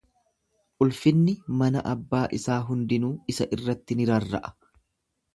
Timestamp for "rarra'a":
4.11-4.51